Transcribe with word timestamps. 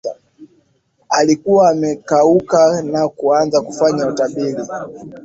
alikuwa 1.09 1.69
amekauka 1.69 2.81
na 2.81 3.01
akaanza 3.03 3.61
kufanya 3.61 4.07
utabiri 4.07 4.63